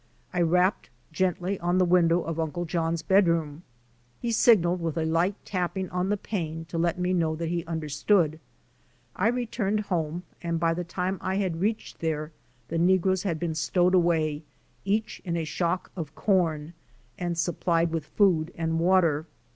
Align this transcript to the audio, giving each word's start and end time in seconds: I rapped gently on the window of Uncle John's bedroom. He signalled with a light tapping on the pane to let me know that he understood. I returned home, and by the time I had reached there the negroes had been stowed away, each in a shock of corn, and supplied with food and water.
I 0.33 0.41
rapped 0.41 0.89
gently 1.11 1.59
on 1.59 1.77
the 1.77 1.85
window 1.85 2.23
of 2.23 2.39
Uncle 2.39 2.65
John's 2.65 3.03
bedroom. 3.03 3.61
He 4.19 4.31
signalled 4.31 4.81
with 4.81 4.97
a 4.97 5.05
light 5.05 5.35
tapping 5.45 5.91
on 5.91 6.09
the 6.09 6.17
pane 6.17 6.65
to 6.69 6.79
let 6.79 6.97
me 6.97 7.13
know 7.13 7.35
that 7.35 7.49
he 7.49 7.63
understood. 7.67 8.39
I 9.15 9.27
returned 9.27 9.79
home, 9.81 10.23
and 10.41 10.59
by 10.59 10.73
the 10.73 10.83
time 10.83 11.19
I 11.21 11.35
had 11.35 11.61
reached 11.61 11.99
there 11.99 12.31
the 12.67 12.79
negroes 12.79 13.21
had 13.21 13.39
been 13.39 13.53
stowed 13.53 13.93
away, 13.93 14.41
each 14.85 15.21
in 15.23 15.37
a 15.37 15.43
shock 15.45 15.91
of 15.95 16.15
corn, 16.15 16.73
and 17.19 17.37
supplied 17.37 17.91
with 17.91 18.05
food 18.07 18.51
and 18.55 18.79
water. 18.79 19.27